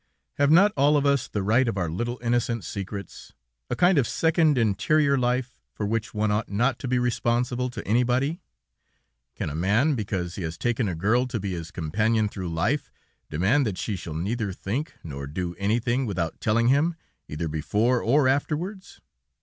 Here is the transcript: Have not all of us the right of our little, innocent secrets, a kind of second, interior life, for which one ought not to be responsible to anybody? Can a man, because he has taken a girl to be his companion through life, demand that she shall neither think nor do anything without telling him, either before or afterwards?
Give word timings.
Have 0.39 0.49
not 0.49 0.73
all 0.75 0.97
of 0.97 1.05
us 1.05 1.27
the 1.27 1.43
right 1.43 1.67
of 1.67 1.77
our 1.77 1.87
little, 1.87 2.19
innocent 2.23 2.63
secrets, 2.63 3.33
a 3.69 3.75
kind 3.75 3.99
of 3.99 4.07
second, 4.07 4.57
interior 4.57 5.15
life, 5.15 5.59
for 5.75 5.85
which 5.85 6.11
one 6.11 6.31
ought 6.31 6.49
not 6.49 6.79
to 6.79 6.87
be 6.87 6.97
responsible 6.97 7.69
to 7.69 7.87
anybody? 7.87 8.41
Can 9.35 9.51
a 9.51 9.55
man, 9.55 9.93
because 9.93 10.37
he 10.37 10.41
has 10.41 10.57
taken 10.57 10.87
a 10.87 10.95
girl 10.95 11.27
to 11.27 11.39
be 11.39 11.51
his 11.51 11.69
companion 11.69 12.29
through 12.29 12.49
life, 12.49 12.91
demand 13.29 13.63
that 13.67 13.77
she 13.77 13.95
shall 13.95 14.15
neither 14.15 14.51
think 14.53 14.95
nor 15.03 15.27
do 15.27 15.53
anything 15.59 16.07
without 16.07 16.41
telling 16.41 16.69
him, 16.69 16.95
either 17.27 17.47
before 17.47 18.01
or 18.01 18.27
afterwards? 18.27 19.01